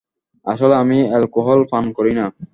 আসলে, 0.45 0.75
আমি 0.75 0.97
অ্যালকোহল 1.09 1.59
পান 1.71 1.85
করি 1.97 2.13
না। 2.13 2.25